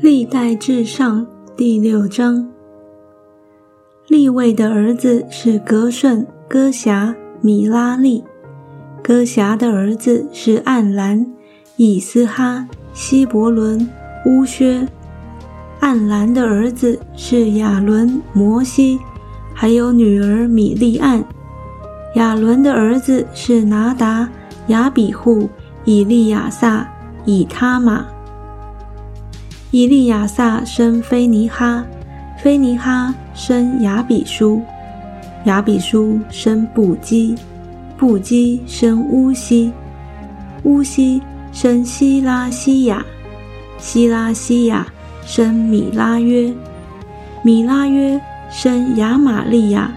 [0.00, 1.24] 历代至上
[1.56, 2.50] 第六章，
[4.08, 8.22] 利位的儿子是格顺、哥辖、米拉利；
[9.02, 11.24] 哥辖的儿子是暗兰、
[11.76, 13.88] 以斯哈、希伯伦、
[14.26, 14.86] 乌薛；
[15.80, 18.98] 暗兰的儿子是亚伦、摩西，
[19.54, 21.24] 还有女儿米利暗。
[22.16, 24.28] 亚伦的儿子是拿达、
[24.66, 25.48] 亚比户、
[25.84, 26.86] 以利亚撒、
[27.24, 28.04] 以他玛。
[29.74, 31.84] 以利亚撒生菲尼哈，
[32.38, 34.62] 菲尼哈生亚比书，
[35.46, 37.34] 亚比书生布基，
[37.98, 39.72] 布基生乌西，
[40.62, 41.20] 乌西
[41.50, 43.04] 生希拉西亚，
[43.76, 44.86] 希拉西亚
[45.26, 46.54] 生米拉约，
[47.42, 48.20] 米拉约
[48.52, 49.90] 生亚玛利亚，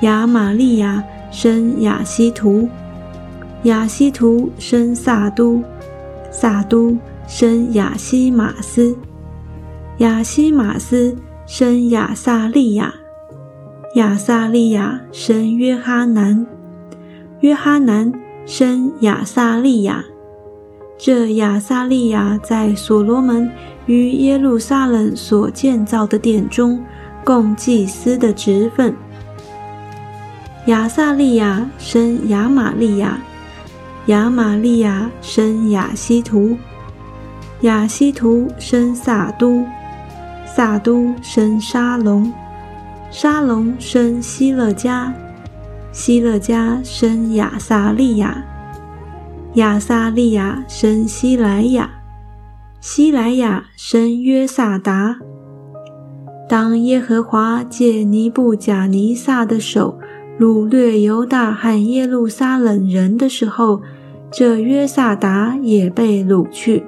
[0.00, 1.00] 亚玛利亚
[1.30, 2.68] 生亚西图，
[3.62, 5.62] 亚西图生撒都，
[6.32, 6.98] 撒都。
[7.32, 8.98] 生亚西马斯，
[9.98, 12.92] 亚西马斯生亚萨利亚，
[13.94, 16.44] 亚萨利亚生约哈南，
[17.38, 18.12] 约哈南
[18.44, 20.04] 生亚萨利亚。
[20.98, 23.48] 这亚萨利亚在所罗门
[23.86, 26.84] 于耶路撒冷所建造的殿中，
[27.24, 28.92] 共祭司的职分。
[30.66, 33.22] 亚萨利亚生亚玛利亚，
[34.06, 36.58] 亚玛利亚生亚西图。
[37.62, 39.64] 亚西图生萨都，
[40.46, 42.32] 萨都生沙龙，
[43.10, 45.12] 沙龙生希勒加，
[45.92, 48.42] 希勒加生亚撒利亚，
[49.54, 51.90] 亚撒利亚生希莱亚，
[52.80, 55.18] 希莱亚生约萨达。
[56.48, 59.98] 当耶和华借尼布甲尼撒的手
[60.38, 63.82] 掳掠犹大和耶路撒冷人的时候，
[64.32, 66.86] 这约萨达也被掳去。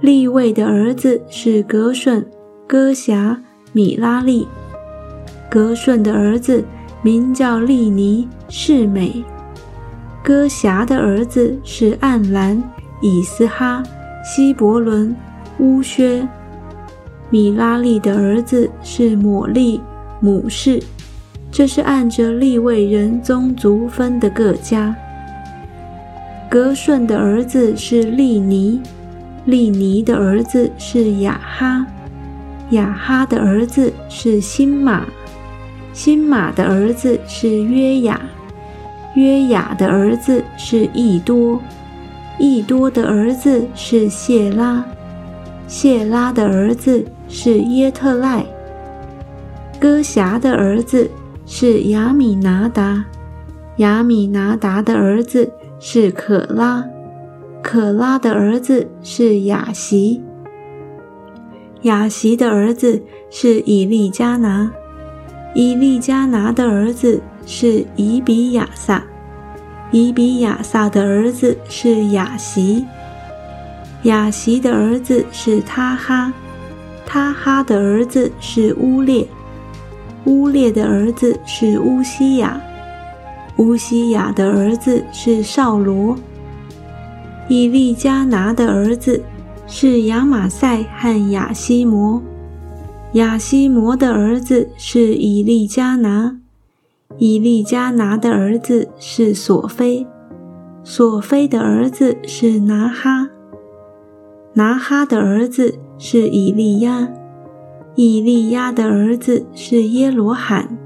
[0.00, 2.24] 利位的儿子是格顺、
[2.66, 4.46] 戈辖、米拉利。
[5.48, 6.62] 格顺的儿子
[7.02, 9.24] 名叫利尼、世美。
[10.22, 12.62] 戈辖的儿子是暗兰、
[13.00, 13.82] 以斯哈、
[14.22, 15.16] 希伯伦、
[15.60, 16.28] 乌薛。
[17.30, 19.80] 米拉利的儿子是抹利、
[20.20, 20.82] 母氏。
[21.50, 24.94] 这是按着利位人宗族分的各家。
[26.50, 28.82] 格顺的儿子是利尼。
[29.46, 31.86] 利尼的儿子是雅哈，
[32.70, 35.06] 雅哈的儿子是辛马，
[35.92, 38.20] 辛马的儿子是约雅，
[39.14, 41.60] 约雅的儿子是易多，
[42.40, 44.84] 易多的儿子是谢拉，
[45.68, 48.44] 谢拉的儿子是耶特赖，
[49.78, 51.08] 哥辖的儿子
[51.46, 53.04] 是亚米拿达，
[53.76, 56.84] 亚米拿达的儿子是可拉。
[57.68, 60.22] 可拉的儿子是雅席，
[61.82, 64.70] 雅席的儿子是以利加拿，
[65.52, 69.02] 以利加拿的儿子是以比亚撒，
[69.90, 72.86] 以比亚撒的儿子是雅席，
[74.04, 76.32] 雅席的儿子是他哈，
[77.04, 79.26] 他哈的儿子是乌列，
[80.26, 82.60] 乌列的儿子是乌西雅，
[83.56, 86.16] 乌西雅的儿子是少罗。
[87.48, 89.22] 以利加拿的儿子
[89.66, 92.20] 是亚马赛和亚西摩，
[93.12, 96.36] 亚西摩的儿子是以利加拿，
[97.18, 100.06] 以利加拿的儿子是索菲，
[100.82, 103.28] 索菲的儿子是拿哈，
[104.54, 107.08] 拿哈的儿子是以利亚，
[107.94, 110.76] 以利亚的儿子是耶罗罕，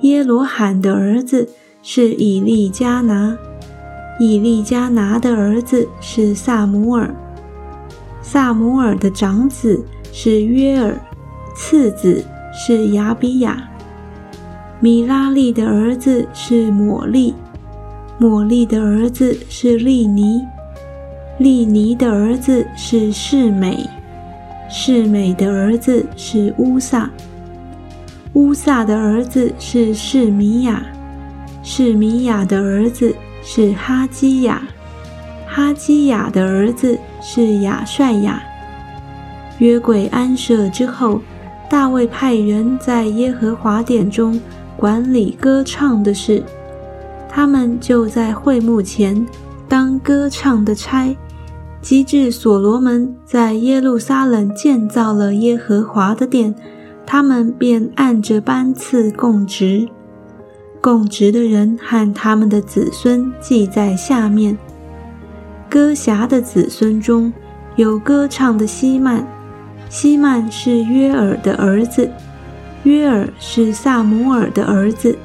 [0.00, 1.50] 耶罗罕的儿子
[1.82, 3.36] 是以利加拿。
[4.18, 7.14] 以利加拿的儿子是萨姆尔，
[8.22, 10.98] 萨姆尔的长子是约尔，
[11.54, 13.68] 次子是亚比亚。
[14.80, 17.34] 米拉利的儿子是抹利，
[18.18, 20.40] 抹利的儿子是利尼，
[21.38, 23.86] 利尼的儿子是世美，
[24.70, 27.10] 世美的儿子是乌萨，
[28.32, 30.82] 乌萨的儿子是示米亚，
[31.62, 33.14] 示米亚的儿子。
[33.48, 34.60] 是哈基亚，
[35.46, 38.42] 哈基亚的儿子是亚帅亚。
[39.58, 41.20] 约柜安设之后，
[41.70, 44.40] 大卫派人在耶和华殿中
[44.76, 46.42] 管理歌唱的事，
[47.28, 49.24] 他们就在会幕前
[49.68, 51.16] 当歌唱的差。
[51.80, 56.52] 及至所罗门在耶路撒冷建造了耶和华的殿，
[57.06, 59.88] 他们便按着班次供职。
[60.86, 64.56] 供职的人和他们的子孙记在下面。
[65.68, 67.32] 歌侠的子孙中
[67.74, 69.26] 有歌唱的希曼，
[69.90, 72.08] 希曼是约尔的儿子，
[72.84, 75.18] 约尔是萨姆尔的儿子，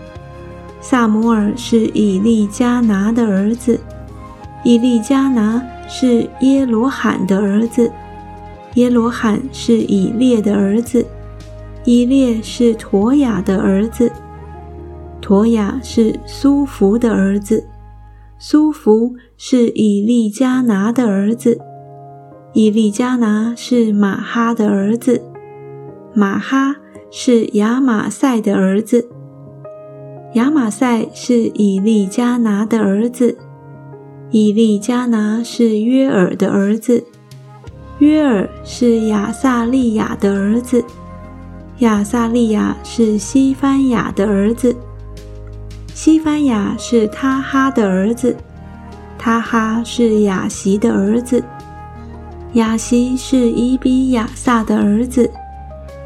[0.81, 3.79] 萨姆尔是以利加拿的儿子，
[4.63, 7.91] 以利加拿是耶罗罕的儿子，
[8.73, 11.05] 耶罗罕是以列的儿子，
[11.85, 14.11] 以列是陀雅的儿子，
[15.31, 17.65] 陀雅是苏弗的儿子，
[18.37, 21.57] 苏弗是以利加拿的儿子。
[22.51, 25.21] 以利加拿是马哈的儿子，
[26.13, 26.75] 马哈
[27.09, 29.07] 是亚马赛的儿子，
[30.33, 33.37] 亚马赛是以利加拿的儿子，
[34.31, 37.05] 以利加拿是约尔的儿子，
[37.99, 40.83] 约尔是亚萨利亚的儿子，
[41.77, 44.75] 亚萨利亚是西番雅的儿子，
[45.93, 48.35] 西番雅是他哈的儿子，
[49.17, 51.43] 他哈是雅西的儿子。
[52.53, 55.29] 雅西是伊比亚撒的儿子，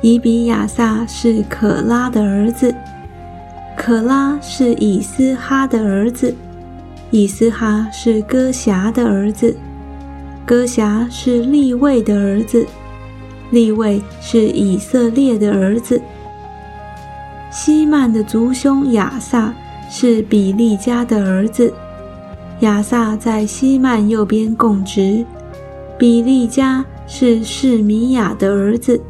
[0.02, 2.76] 伊比亚撒是可拉的儿子，
[3.78, 6.36] 可拉是以斯哈的儿子，
[7.10, 9.56] 以斯哈是哥辖的儿子，
[10.46, 12.68] 哥辖是利位的儿子，
[13.52, 16.02] 利位是以色列的儿子。
[17.50, 19.54] 希曼的族兄亚萨
[19.98, 21.74] 是比利家的儿子，
[22.60, 25.26] 亚萨在希曼右边供职。
[25.98, 29.02] 比利加是示米亚的儿子，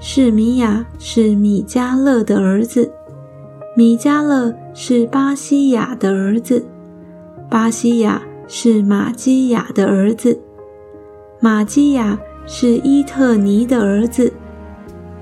[0.00, 2.90] 示米亚是米迦勒的儿子，
[3.76, 6.64] 米迦勒是巴西亚的儿子，
[7.50, 10.40] 巴西亚是马基亚的儿子，
[11.40, 14.32] 马基亚是伊特尼的儿子，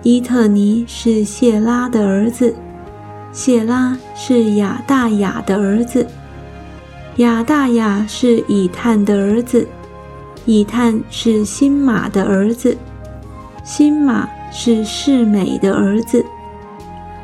[0.05, 2.55] 伊特尼是谢拉的儿子，
[3.39, 6.05] 谢拉是亚大雅的儿子，
[7.19, 9.65] 亚大雅是以探的儿子。
[10.45, 12.77] 以探是辛马的儿子，
[13.63, 16.25] 辛马是世美的儿子，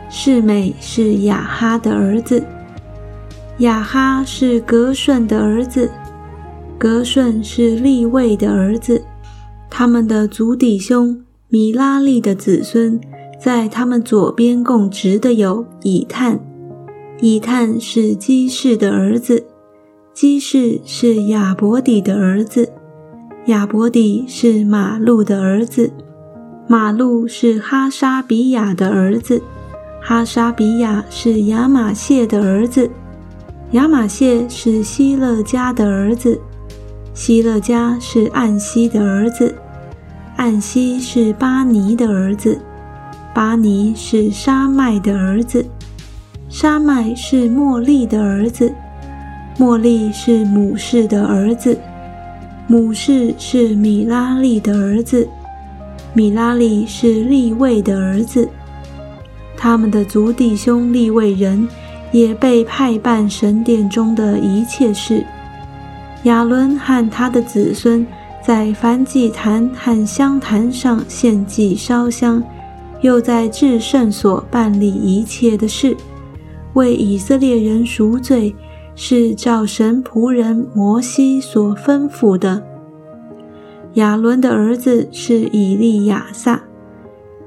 [0.09, 2.45] 世美是雅哈的儿子，
[3.59, 5.91] 雅哈是格顺的儿子，
[6.79, 9.03] 格顺是利位的儿子。
[9.69, 13.01] 他们的族弟兄米拉利的子孙，
[13.45, 16.41] 在他们左边供职的有以探，
[17.21, 19.45] 以探是基士的儿子，
[20.15, 22.73] 基士是亚伯底的儿子。
[23.45, 25.93] 亚伯底是马路的儿子，
[26.67, 29.43] 马路是哈沙比亚的儿子，
[30.01, 32.91] 哈沙比亚是亚玛谢的儿子，
[33.73, 36.41] 亚玛谢是希勒家的儿子，
[37.13, 39.55] 希勒家是暗西的儿子，
[40.37, 42.59] 暗西是巴尼的儿子，
[43.35, 45.67] 巴尼是沙麦的儿子，
[46.49, 48.73] 沙麦是茉莉的儿子，
[49.59, 51.77] 茉莉是母氏的儿子。
[52.69, 55.29] 母氏是米拉利的儿子，
[56.13, 58.49] 米拉利是利位的儿子。
[59.57, 61.69] 他们的族弟兄利位人
[62.13, 65.27] 也被派办神殿中的一切事。
[66.23, 68.07] 亚伦和他的子孙
[68.41, 72.41] 在燔祭坛和香坛上献祭烧香，
[73.05, 75.95] 又在至圣所办理一切的事，
[76.73, 78.57] 为以色列人赎罪。
[78.97, 82.63] 是照神仆人摩西所吩咐的。
[83.95, 86.63] 亚伦的儿子是以利亚撒，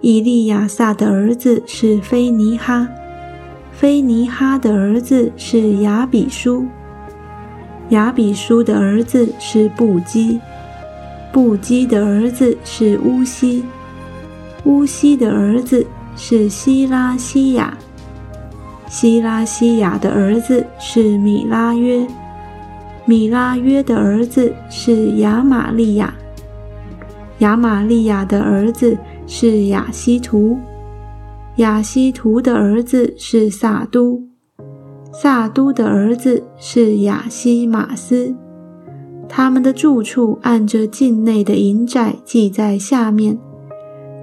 [0.02, 2.90] 以利亚撒的儿子是菲尼哈，
[3.72, 6.66] 菲尼哈的儿子是亚比书，
[7.92, 10.42] 亚比书的儿子是布基，
[11.32, 13.64] 布基的儿子是乌西，
[14.68, 17.78] 乌西的儿子是希拉西亚。
[18.90, 22.06] 希拉西亚的儿子是米拉约，
[23.06, 26.14] 米拉约的儿子是亚玛利亚，
[27.40, 30.58] 亚玛利亚的儿子是亚西图，
[31.58, 34.22] 亚西图的儿子是萨都，
[35.14, 38.36] 萨都的儿子是亚西马斯。
[39.30, 43.38] 他们的住处按着境内的营寨记在下面。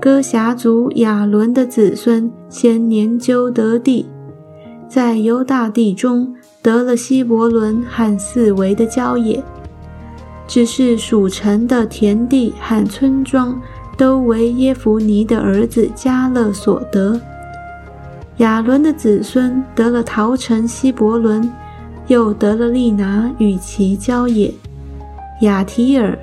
[0.04, 4.04] 哥辖族亚伦的子孙先年究得地。
[4.86, 6.30] 在犹大地中
[6.60, 9.42] 得了希伯伦和四围的郊野，
[10.46, 13.58] 只是属城的田地和村庄
[13.96, 17.18] 都为耶弗尼的儿子加勒所得。
[18.36, 21.50] 亚伦的子孙得了陶城希伯伦，
[22.08, 24.52] 又得了利拿与其郊野，
[25.40, 26.14] 亚提尔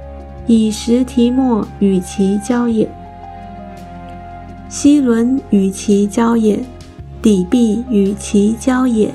[0.46, 2.88] 以实提莫与其郊野，
[4.72, 6.58] 希伦与其郊也。
[7.22, 9.14] 底壁与其交也，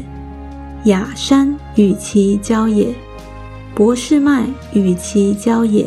[0.84, 2.94] 雅山与其交也，
[3.75, 5.84] 博士麦与其交也，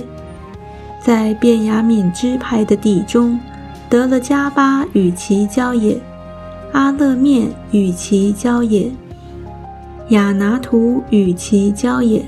[1.01, 3.39] 在便雅悯支派的地中
[3.89, 5.97] 得了加巴与其交也，
[6.73, 8.91] 阿勒面与其交也，
[10.09, 12.25] 亚拿图与其交也。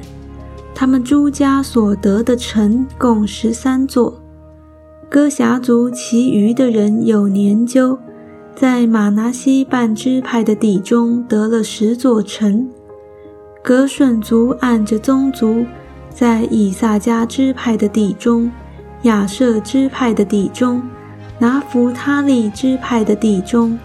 [0.73, 4.17] 他们诸家所得的城共十三座。
[5.11, 7.99] 哥辖族其余的人有年究，
[8.55, 12.65] 在马拿西半支派的地中得了十座城。
[13.61, 15.65] 格顺族按着宗族，
[16.09, 18.49] 在以撒迦支派的地中、
[19.01, 20.81] 亚舍支派的地中、
[21.37, 23.77] 拿弗他利支派的地中、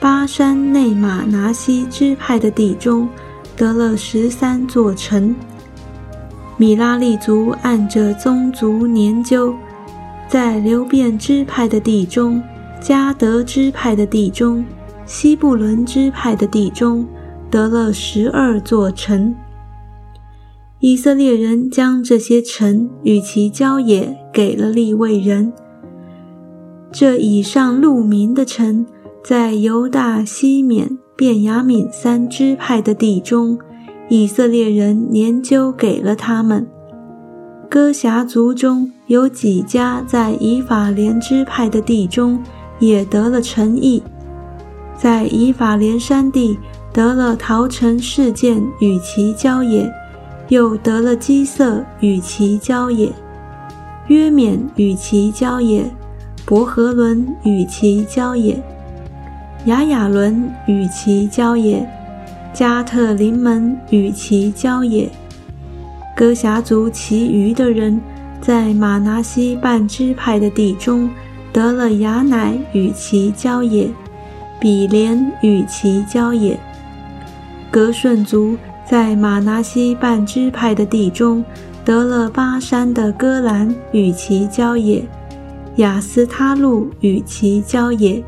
[0.00, 3.08] 巴山内马拿西支派的地中
[3.56, 5.32] 得了十三座城。
[6.56, 9.54] 米拉利族按着宗族年究，
[10.28, 12.42] 在流变支派的地中、
[12.80, 14.64] 加德支派的地中、
[15.04, 17.06] 西布伦支派的地中
[17.50, 19.34] 得了十二座城。
[20.80, 25.52] 以色列人将这些城与其郊野给了利未人。
[26.92, 28.86] 这以上路名的城，
[29.24, 33.58] 在犹大、西缅、便雅悯三支派的地中。
[34.08, 36.64] 以色列人研究给了他们。
[37.68, 42.42] 哥辖族中有几家在以法莲支派的地中
[42.80, 44.02] 也得了诚意，
[44.96, 46.58] 在以法莲山地
[46.92, 49.88] 得了陶城事件与其交野，
[50.48, 53.12] 又得了基色与其交野，
[54.08, 55.88] 约缅与其交野，
[56.44, 58.60] 伯和伦与其交野，
[59.66, 61.88] 雅雅伦与其交野。
[62.52, 65.10] 加特林门与其交野，
[66.16, 68.00] 哥辖族其余的人
[68.46, 71.10] 在马拿西半支派的地中
[71.52, 73.90] 得了雅乃与其交野，
[74.60, 76.56] 比连与其交野。
[77.72, 78.56] 格顺族
[78.88, 81.44] 在马拿西半支派的地中
[81.84, 85.04] 得了巴山的戈兰与其交野，
[85.74, 88.22] 雅斯他路与其交野，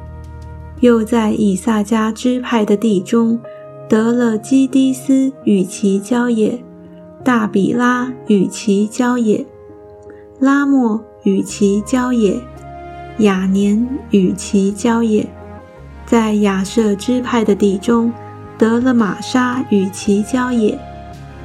[0.80, 3.38] 又在以萨迦支派的地中。
[3.88, 6.60] 得了基迪斯与其交野，
[7.24, 9.46] 大比拉与其交野，
[10.40, 12.40] 拉莫与其交野，
[13.18, 15.26] 雅年与其交野，
[16.06, 18.12] 在亚舍支派的地中
[18.56, 20.78] 得了玛莎与其交野，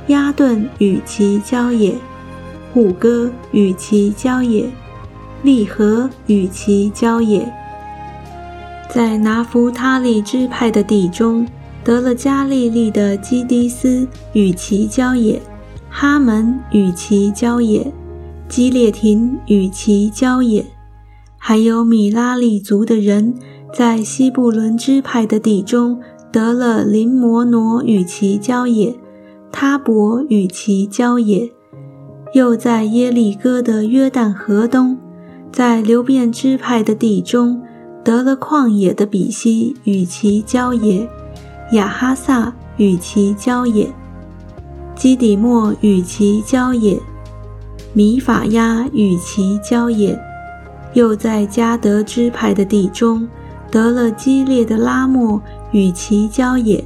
[0.07, 1.95] 亚顿与其交野，
[2.73, 4.69] 户哥与其交野，
[5.41, 7.51] 利和与其交野，
[8.89, 11.47] 在拿弗他利支派的地中。
[11.85, 15.41] 得了加利利的基迪斯与其交野，
[15.89, 17.85] 哈门与其交野，
[18.53, 20.63] 基列廷与其交野，
[21.39, 23.33] 还有米拉利族的人
[23.73, 25.99] 在西布伦支派的地中
[26.31, 28.95] 得了林摩挪与其交野，
[29.51, 31.49] 他伯与其交野，
[32.35, 34.99] 又在耶利哥的约旦河东，
[35.51, 37.59] 在流变支派的地中
[38.03, 41.09] 得了旷野的比西与其交野。
[41.71, 43.91] 亚哈萨与其交野，
[44.95, 47.01] 基底莫与其交野，
[47.93, 50.19] 米法亚与其交也，
[50.93, 53.27] 又在加德支派的地中
[53.69, 55.39] 得了激烈的拉莫
[55.71, 56.83] 与其交也，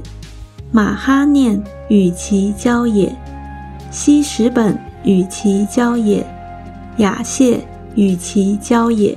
[0.70, 3.16] 马哈念与其交也，
[3.90, 6.26] 西什本与其交也，
[6.98, 9.16] 雅谢与其交也。